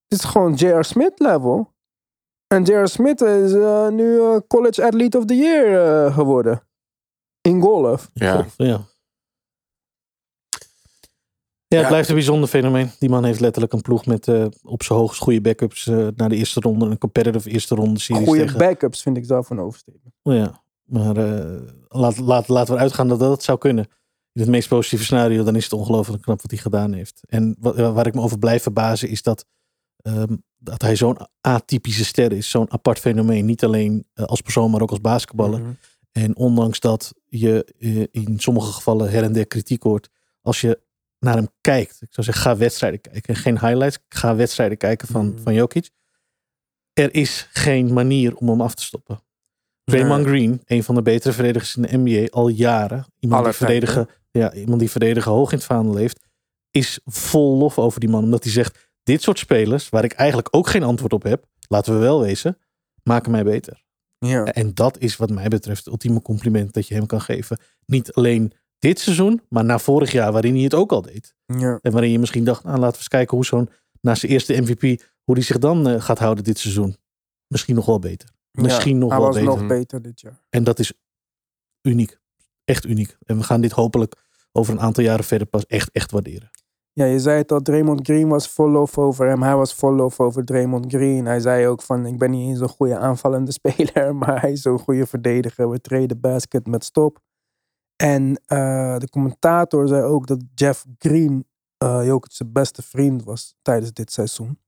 [0.08, 0.84] Het is gewoon J.R.
[0.84, 1.74] Smith level.
[2.48, 2.86] En J.R.
[2.88, 6.62] Smith is eh, nu eh, College Athlete of the Year geworden.
[7.42, 8.10] In golf.
[8.14, 8.34] Ja.
[8.34, 8.66] Golf, ja.
[11.68, 11.88] Ja, het Ja.
[11.88, 12.92] blijft een bijzonder fenomeen.
[13.00, 16.30] Die man heeft letterlijk een ploeg met eh, op zijn hoogst goede backups eh, naar
[16.30, 16.86] de eerste ronde.
[16.86, 18.58] Een competitive eerste ronde series Goede tegen.
[18.60, 20.16] backups vind ik zelf een overstatement.
[20.24, 23.86] Oh ja, maar eh, laat, laat, laten we uitgaan dat dat zou kunnen.
[24.34, 27.22] In het meest positieve scenario, dan is het ongelooflijk knap wat hij gedaan heeft.
[27.28, 29.46] En wat, waar ik me over blijf verbazen is dat,
[30.02, 32.50] ehm, dat hij zo'n atypische ster is.
[32.50, 33.46] Zo'n apart fenomeen.
[33.46, 35.60] Niet alleen als persoon, maar ook als basketballer.
[35.60, 35.72] Mhm.
[36.12, 40.10] En ondanks dat je eh, in sommige gevallen her en der kritiek hoort.
[40.42, 40.80] Als je
[41.20, 42.02] naar hem kijkt.
[42.02, 43.36] Ik zou zeggen, ga wedstrijden kijken.
[43.36, 44.00] Geen highlights.
[44.10, 45.42] Ga wedstrijden kijken van, Mhm.
[45.42, 45.90] van Jokic.
[46.94, 49.22] Er is geen manier om hem af te stoppen.
[49.84, 53.06] Draymond Green, een van de betere verdedigers in de NBA al jaren.
[53.20, 56.20] Iemand die, verdedigen, ja, iemand die verdedigen hoog in het vaandel heeft.
[56.72, 58.24] Is vol lof over die man.
[58.24, 61.46] Omdat hij zegt, dit soort spelers, waar ik eigenlijk ook geen antwoord op heb.
[61.68, 62.58] Laten we wel wezen.
[63.04, 63.84] Maken mij beter.
[64.26, 64.46] Ja.
[64.46, 67.60] En dat is wat mij betreft het ultieme compliment dat je hem kan geven.
[67.86, 71.36] Niet alleen dit seizoen, maar na vorig jaar waarin hij het ook al deed.
[71.46, 71.80] ja.
[71.82, 73.70] En waarin je misschien dacht, nou, laten we eens kijken hoe zo'n
[74.02, 74.82] na zijn eerste MVP,
[75.24, 76.98] hoe hij zich dan eh, gaat houden dit seizoen.
[77.48, 78.30] Misschien nog wel beter.
[78.52, 79.58] Misschien Ja, nog hij wel was beter.
[79.58, 80.40] nog beter dit jaar.
[80.50, 80.94] En dat is
[81.82, 82.20] uniek.
[82.64, 83.18] Echt uniek.
[83.26, 84.16] En we gaan dit hopelijk
[84.52, 86.50] over een aantal jaren verder pas echt, echt waarderen.
[86.94, 89.42] Ja, je zei het al, Draymond Green was vol lof over hem.
[89.42, 91.26] Hij was vol lof over Draymond Green.
[91.26, 94.62] Hij zei ook van, ik ben niet eens een goede aanvallende speler, maar hij is
[94.62, 95.70] zo'n goede verdediger.
[95.70, 97.20] We treden basket met stop.
[97.96, 101.46] En eh, de commentator zei ook dat Jeff Green
[101.78, 104.60] eh Jokic zijn beste vriend was tijdens dit seizoen.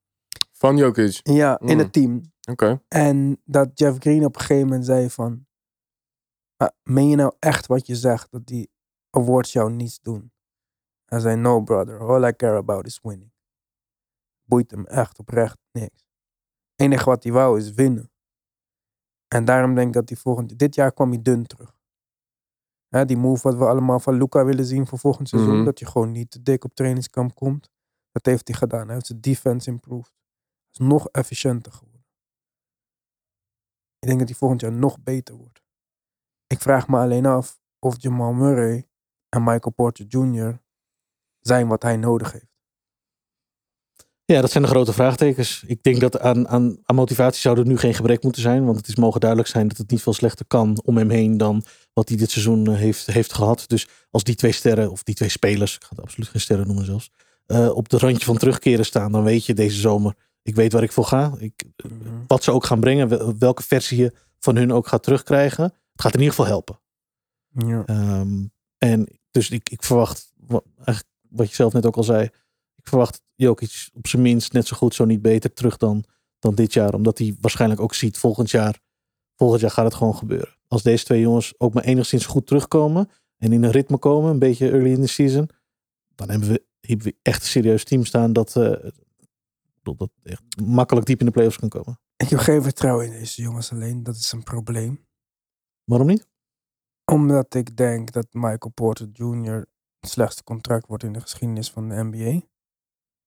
[0.52, 1.20] Van Jokic.
[1.24, 1.80] Ja, in Mm.
[1.80, 2.22] het team.
[2.52, 2.82] Oké.
[2.88, 5.46] En dat Jeff Green op een gegeven moment zei van...
[6.58, 8.32] "Ah, meen je nou echt wat je zegt?
[8.32, 8.70] Dat die
[9.10, 10.32] awards jou niets doen?
[11.14, 13.32] Hij zei, no brother, all I care about is winning.
[14.44, 16.06] Boeit hem echt oprecht niks.
[16.72, 18.12] Het enige wat hij wou is winnen.
[19.28, 20.60] En daarom denk ik dat hij volgend...
[20.60, 21.78] Dit jaar kwam hij dun terug.
[22.88, 25.56] Hè, die move wat we allemaal van Luca willen zien voor volgend seizoen.
[25.56, 25.66] Mhm.
[25.66, 27.70] Dat je gewoon niet te dik op trainingskamp komt.
[28.12, 28.86] Dat heeft hij gedaan.
[28.86, 30.14] Hij heeft zijn defense improved.
[30.14, 32.06] Hij is nog efficiënter geworden.
[34.00, 35.64] Ik denk dat hij volgend jaar nog beter wordt.
[36.48, 38.88] Ik vraag me alleen af of Jamal Murray
[39.30, 40.62] en Michael Porter Jr.
[41.44, 42.52] zijn wat hij nodig heeft.
[44.26, 45.64] Ja, dat zijn de grote vraagtekens.
[45.68, 48.66] Ik denk dat aan, aan, aan motivatie zou er nu geen gebrek moeten zijn.
[48.66, 51.38] Want het is mogen duidelijk zijn dat het niet veel slechter kan om hem heen
[51.38, 53.64] dan wat hij dit seizoen eh, heeft, heeft gehad.
[53.68, 56.68] Dus als die twee sterren, of die twee spelers, ik ga het absoluut geen sterren
[56.68, 57.12] noemen zelfs,
[57.46, 60.84] eh, op de randje van terugkeren staan, dan weet je deze zomer, ik weet waar
[60.84, 61.34] ik voor ga.
[61.38, 61.64] Ik,
[62.28, 65.64] wat ze ook gaan brengen, wel- welke versie je van hun ook gaat terugkrijgen.
[65.64, 66.80] Het gaat in ieder geval helpen.
[67.68, 67.84] Ja.
[67.86, 68.46] Ehm,
[68.78, 70.34] en dus ik, ik verwacht,
[70.76, 72.24] eigenlijk wat je zelf net ook al zei,
[72.76, 76.04] ik verwacht Jokic op zijn minst net zo goed, zo niet beter terug dan,
[76.40, 76.94] dan dit jaar.
[76.94, 78.80] Omdat hij waarschijnlijk ook ziet, volgend jaar,
[79.36, 80.58] volgend jaar gaat het gewoon gebeuren.
[80.68, 84.40] Als deze twee jongens ook maar enigszins goed terugkomen en in een ritme komen, een
[84.40, 85.50] beetje early in the season,
[86.16, 88.54] dan hebben we, hebben we echt een serieus team staan dat,
[89.84, 92.00] dat dat echt makkelijk diep in de playoffs kan komen.
[92.16, 94.04] Ik heb geen vertrouwen in deze jongens alleen.
[94.04, 95.06] Dat is een probleem.
[95.84, 96.28] Waarom niet?
[97.06, 99.66] Omdat ik denk dat Michael Porter Jr.
[100.04, 102.46] het slechtste contract wordt in de geschiedenis van de NBA.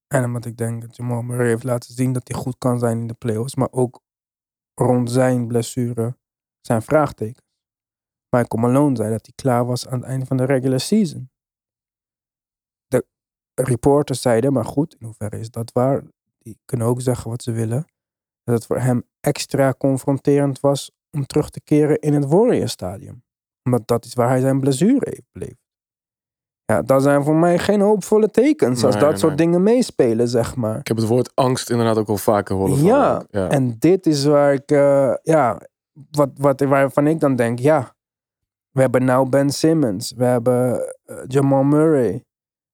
[0.07, 2.99] En omdat ik denk dat Jamal Murray heeft laten zien dat hij goed kan zijn
[2.99, 3.55] in de playoffs.
[3.55, 4.03] Maar ook
[4.75, 6.17] rond zijn blessure
[6.61, 7.47] zijn vraagtekens.
[8.37, 11.31] Michael Malone zei dat hij klaar was aan het einde van de regular season.
[12.87, 13.07] De
[13.55, 16.05] reporters zeiden, maar goed, in hoeverre is dat waar?
[16.39, 17.85] Die kunnen ook zeggen wat ze willen.
[18.43, 23.25] Dat het voor hem extra confronterend was om terug te keren in het Warriors stadium.
[23.62, 25.65] Omdat dat is waar hij zijn blessure heeft beleefd.
[26.66, 29.20] Ja, dat zijn voor mij geen hoopvolle tekens als Nee, dat nee.
[29.20, 30.79] soort dingen meespelen, zeg maar.
[30.79, 32.83] Ik heb het woord angst inderdaad ook wel vaker horen.
[32.83, 33.48] Ja, ja.
[33.48, 35.61] En dit is waar ik, eh, ja,
[36.11, 37.94] wat, wat, waarvan ik dan denk, ja,
[38.70, 42.24] we hebben nou Ben Simmons, we hebben eh, Jamal Murray.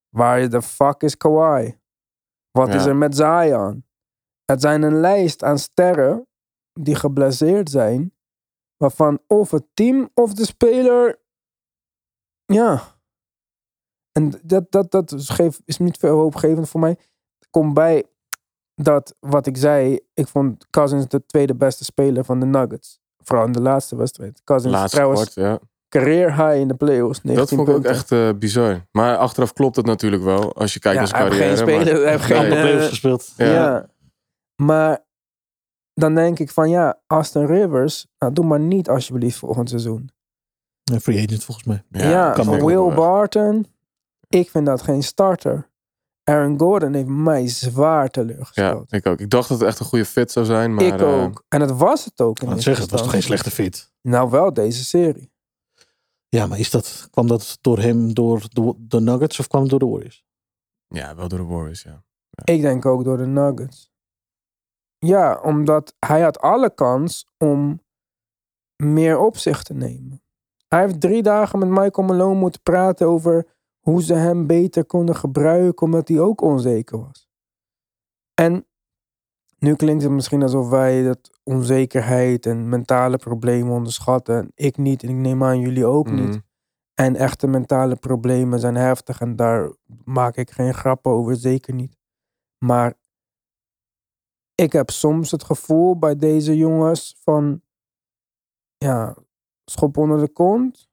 [0.09, 1.74] Waar de fuck is Kawhi?
[2.50, 2.74] Wat Ja.
[2.74, 3.85] is er met Zion?
[4.44, 6.26] Het zijn een lijst aan sterren
[6.81, 8.12] die geblesseerd zijn,
[8.76, 11.20] waarvan of het team of de speler,
[12.44, 12.83] ja.
[14.12, 16.96] En dat, dat, dat is, geef, is niet veel hoopgevend voor mij.
[17.51, 18.05] Komt bij
[18.75, 23.01] dat wat ik zei, ik vond Cousins de tweede beste speler van de Nuggets.
[23.25, 24.40] Vooral in de laatste wedstrijd.
[24.44, 25.59] Cousins Laatste trouwens kwart, ja.
[25.88, 27.22] career high in de playoffs.
[27.22, 28.87] 19 Dat vond ik ook echt eh, bizar.
[28.90, 30.55] Maar achteraf klopt het natuurlijk wel.
[30.55, 31.85] Als je kijkt Ja, naar zijn hij heeft geen carrière.
[31.85, 33.33] speler, hij heeft geen, eh, playoffs gespeeld.
[33.37, 33.46] Ja.
[33.46, 33.87] Ja.
[34.57, 35.05] Maar
[35.94, 40.11] dan denk ik van ja, Aston Rivers, nou, doe maar niet alsjeblieft volgend seizoen.
[40.92, 41.83] Een free agent volgens mij.
[42.11, 42.94] Ja, kan Will.
[42.94, 43.66] Barton,
[44.35, 45.71] ik vind dat geen starter.
[46.25, 48.92] Aaron Gordon heeft mij zwaar Ja, teleurgesteld.
[48.92, 49.21] ik ook.
[49.21, 50.75] Ik dacht dat het echt een goede fit zou zijn.
[50.75, 51.45] Maar, ik eh, ook.
[51.49, 52.38] En dat was het ook.
[52.38, 53.92] in Ik eerste zeggen, het was toch geen slechte fit.
[54.03, 55.33] Nou, wel deze serie.
[56.29, 59.71] Ja, maar is dat, kwam dat door hem, door de, de Nuggets of kwam het
[59.71, 60.25] door de Warriors?
[60.88, 62.05] ja, wel door de Warriors, ja.
[62.45, 63.92] Ik denk ook door de Nuggets.
[64.99, 67.83] Ja, omdat hij had alle kans om
[68.77, 70.23] meer op zich te nemen.
[70.68, 73.47] Hij heeft drie dagen met Michael Malone moeten praten over
[73.83, 77.29] hoe ze hem beter konden gebruiken, omdat hij ook onzeker was.
[78.35, 78.66] En
[79.59, 84.37] nu klinkt het misschien alsof wij dat onzekerheid en mentale problemen onderschatten.
[84.37, 86.29] En ik niet en ik neem aan jullie ook niet.
[86.29, 86.38] Mhm.
[86.95, 89.73] En echte mentale problemen zijn heftig en daar
[90.05, 91.97] maak ik geen grappen over, zeker niet.
[92.59, 92.95] Maar
[94.55, 97.62] ik heb soms het gevoel bij deze jongens van,
[98.77, 99.16] ja,
[99.64, 100.90] schop onder de kont.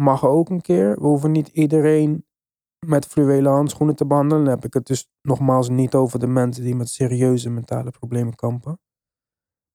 [0.00, 0.94] Mag ook een keer.
[1.00, 2.26] We hoeven niet iedereen
[2.86, 4.44] met fluwelen handschoenen te behandelen.
[4.44, 8.34] Dan heb ik het dus nogmaals niet over de mensen die met serieuze mentale problemen
[8.34, 8.80] kampen.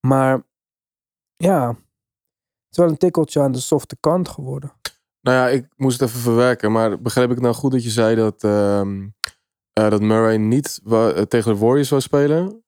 [0.07, 0.43] Maar
[1.35, 1.77] ja, het
[2.69, 4.71] is wel een tikkeltje aan de softe kant geworden.
[5.21, 6.71] Nou ja, ik moest het even verwerken.
[6.71, 9.09] Maar begreep ik nou goed dat je zei dat, ehm,
[9.73, 10.81] eh, dat Murray niet
[11.27, 12.64] tegen de Warriors zou spelen?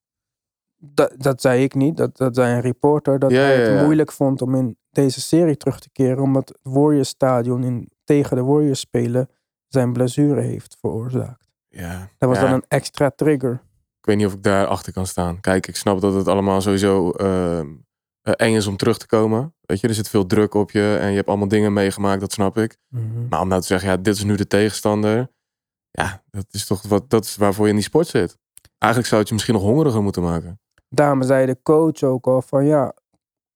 [0.77, 1.97] Dat, dat zei ik niet.
[1.97, 3.19] Dat, dat zei een reporter.
[3.19, 3.83] Dat Ja, hij het ja.
[3.83, 6.23] moeilijk vond om in deze serie terug te keren.
[6.23, 9.29] Omdat het Warriors stadion in, tegen de Warriors spelen
[9.67, 11.47] zijn blessure heeft veroorzaakt.
[11.67, 12.09] Ja.
[12.17, 13.53] Dat was dan een extra trigger.
[13.99, 15.39] Ik weet niet of ik daar achter kan staan.
[15.39, 17.67] Kijk, ik snap dat het allemaal sowieso ehm,
[18.21, 19.55] eh, eng is om terug te komen.
[19.61, 22.31] Weet je, er zit veel druk op je en je hebt allemaal dingen meegemaakt, dat
[22.31, 22.77] snap ik.
[23.29, 25.29] Maar om nou te zeggen, ja, dit is nu de tegenstander.
[25.91, 28.37] Ja, dat is toch wat, dat is waarvoor je in die sport zit.
[28.77, 30.59] Eigenlijk zou het je misschien nog hongeriger moeten maken.
[30.89, 32.93] Daarom zei de coach ook al van ja,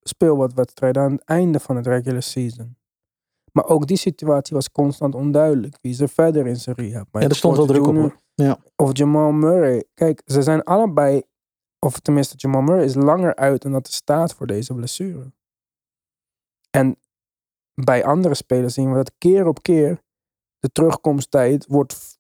[0.02, 2.76] speel wat wedstrijden aan het einde van het regular season.
[3.52, 5.78] Maar ook die situatie was constant onduidelijk.
[5.82, 7.08] Wie is er verder in zijn rehab?
[7.12, 8.16] Ja, er stond wel druk op hoor.
[8.34, 8.58] Ja.
[8.76, 9.84] Of Jamal Murray.
[9.94, 11.22] Kijk, ze zijn allebei,
[11.80, 15.32] of tenminste Jamal Murray is langer uit dan dat er staat voor deze blessure.
[16.70, 17.00] En
[17.74, 20.02] bij andere spelers zien we dat keer op keer
[20.60, 22.20] de terugkomsttijd wordt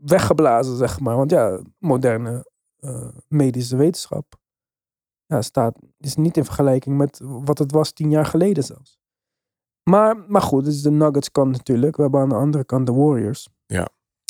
[0.00, 1.16] weggeblazen, zeg maar.
[1.16, 2.49] Want ja, moderne
[2.80, 4.38] eh, medische wetenschap
[5.26, 8.98] ja, staat, is niet in vergelijking met wat het was tien jaar geleden zelfs.
[9.90, 11.96] Maar, maar goed, is de Nuggets kant natuurlijk.
[11.96, 13.48] We hebben aan de andere kant de Warriors.
[13.66, 13.88] Ja.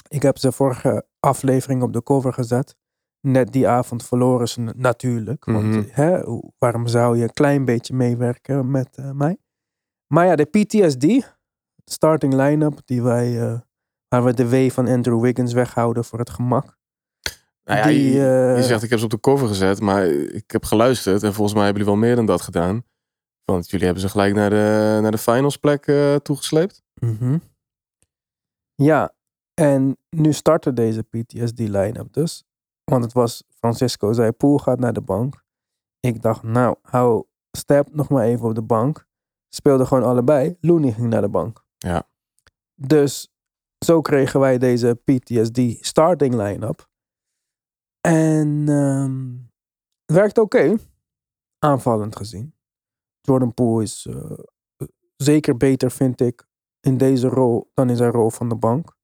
[0.08, 2.76] Ik heb ze vorige aflevering op de cover gezet.
[3.20, 5.44] Net die avond verloren ze natuurlijk.
[5.44, 5.82] Want Mhm.
[5.90, 6.22] hè,
[6.58, 9.38] waarom zou je een klein beetje meewerken met eh, mij?
[10.06, 11.24] Maar ja, de PTSD, de
[11.84, 13.60] starting line-up, die wij, eh,
[14.08, 16.78] waar we de W van Andrew Wiggins weghouden voor het gemak.
[17.70, 20.06] Nou ja, Die, je, eh, je zegt ik heb ze op de cover gezet, maar
[20.08, 22.82] ik heb geluisterd en volgens mij hebben jullie wel meer dan dat gedaan.
[23.44, 26.82] Want jullie hebben ze gelijk naar de, naar de finals plek eh, toegesleept.
[26.94, 27.38] Mhm.
[28.74, 29.14] Ja,
[29.54, 32.44] en nu startte deze PTSD-line-up dus.
[32.84, 35.44] Want het was, Francisco zei, Poel gaat naar de bank.
[36.00, 37.24] Ik dacht, nou, hou
[37.56, 39.06] Step nog maar even op de bank.
[39.48, 40.56] Speelden gewoon allebei.
[40.60, 41.64] Looney ging naar de bank.
[41.78, 42.08] Ja.
[42.74, 43.32] Dus
[43.84, 46.89] zo kregen wij deze PTSD starting line-up.
[48.00, 49.32] En ehm,
[50.04, 50.76] het werkt oké.
[51.58, 52.54] Aanvallend gezien.
[53.20, 54.38] Jordan Poole is eh,
[55.16, 56.46] zeker beter, vind ik,
[56.80, 58.96] in deze rol dan in zijn rol van de bank.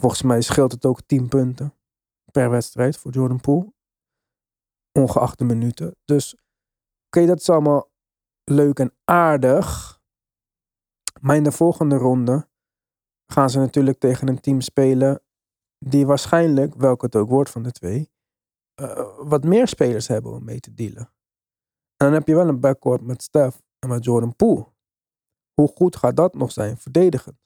[0.00, 1.74] Volgens mij scheelt het ook 10 punten
[2.30, 3.72] per wedstrijd voor Jordan Poole.
[4.92, 5.96] Ongeacht de minuten.
[6.04, 6.36] Dus
[7.06, 7.90] oké, dat is allemaal
[8.44, 10.00] leuk en aardig.
[11.20, 12.48] Maar in de volgende ronde
[13.26, 15.22] gaan ze natuurlijk tegen een team spelen
[15.78, 18.11] die waarschijnlijk, welke het ook wordt van de twee,
[18.82, 21.10] eh, wat meer spelers hebben om mee te dealen.
[21.96, 24.66] En dan heb je wel een backcourt met Steph en met Jordan Poole.
[25.54, 27.36] Hoe goed gaat dat nog zijn verdedigend?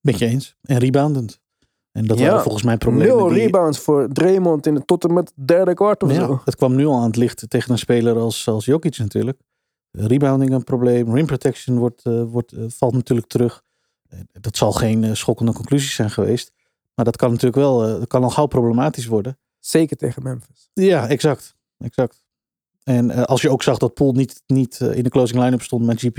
[0.00, 0.56] Met je eens.
[0.62, 1.40] En reboundend.
[1.92, 2.26] En dat Ja.
[2.28, 3.16] waren volgens mij problemen.
[3.16, 6.40] Nul die- rebounds voor Draymond in de, tot en met derde kwart of Ja, zo.
[6.44, 9.40] het kwam nu al aan het licht tegen een speler als, als Jokic natuurlijk.
[9.90, 11.14] Rebounding een probleem.
[11.14, 13.62] Rim protection wordt, eh, wordt, eh, valt natuurlijk terug.
[14.40, 16.52] Dat zal geen schokkende conclusies zijn geweest.
[17.02, 19.38] Maar dat kan natuurlijk wel, eh, dat kan al gauw problematisch worden.
[19.58, 20.70] Zeker tegen Memphis.
[20.72, 21.56] Ja, exact.
[21.78, 22.24] exact.
[22.82, 25.62] En eh, als je ook zag dat Poel niet, niet eh, in de closing line-up
[25.62, 26.16] stond met GP,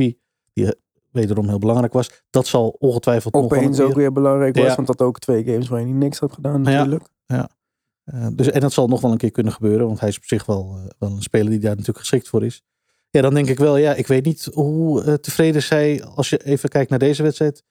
[0.54, 0.74] die
[1.12, 4.76] wederom heel belangrijk was, dat zal ongetwijfeld Opeens een ook weer belangrijk was, Ja.
[4.76, 6.70] want dat ook twee games waarin hij niks had gedaan Ja.
[6.70, 7.08] natuurlijk.
[8.04, 10.26] Eh, dus, en dat zal nog wel een keer kunnen gebeuren, want hij is op
[10.26, 12.64] zich wel, wel een speler die daar natuurlijk geschikt voor is.
[13.10, 16.70] Ja, dan denk ik wel, ja, ik weet niet hoe tevreden zij, als je even
[16.70, 17.64] kijkt naar deze wedstrijd,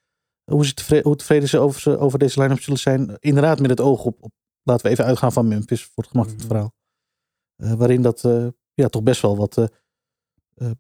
[0.44, 3.16] hoe, ze tevreden, hoe tevreden ze over, ze over deze line-up zullen zijn.
[3.18, 6.26] Inderdaad, met het oog op, op laten we even uitgaan van Memphis, voor het gemak
[6.26, 6.52] van het Mhm.
[6.54, 6.74] verhaal.
[7.56, 10.70] Eh, waarin dat eh, ja, toch best wel wat eh,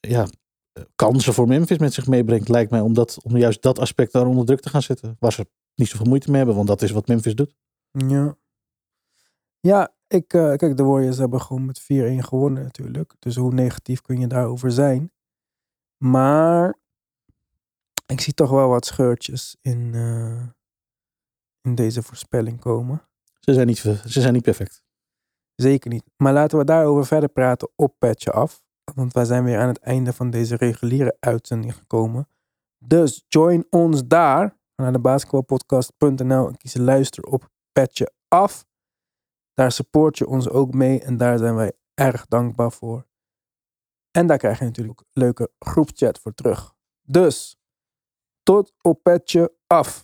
[0.00, 0.26] ja,
[0.94, 4.26] kansen voor Memphis met zich meebrengt, lijkt mij, om, dat, om juist dat aspect daar
[4.26, 5.16] onder druk te gaan zetten.
[5.18, 7.54] Waar ze niet zoveel moeite mee hebben, want dat is wat Memphis doet.
[7.90, 8.36] Ja.
[9.60, 11.84] Ja, ik, kijk, de Warriors hebben gewoon met 4-1
[12.24, 13.14] gewonnen natuurlijk.
[13.18, 15.12] Dus hoe negatief kun je daarover zijn?
[15.96, 16.78] Maar
[18.06, 20.46] ik zie toch wel wat scheurtjes in, eh,
[21.60, 23.02] in deze voorspelling komen.
[23.40, 24.82] Ze zijn niet, ze zijn niet perfect.
[25.54, 26.04] Zeker niet.
[26.16, 28.62] Maar laten we daarover verder praten op Petje Af.
[28.94, 32.28] Want wij zijn weer aan het einde van deze reguliere uitzending gekomen.
[32.78, 34.56] Dus join ons daar.
[34.76, 38.64] Naar de basketbalpodcast.nl en kies luister op Petje Af.
[39.52, 43.06] Daar support je ons ook mee en daar zijn wij erg dankbaar voor.
[44.10, 46.74] En daar krijg je natuurlijk leuke groepchat voor terug.
[47.02, 47.56] Dus,
[48.44, 50.02] tot op Petje Af.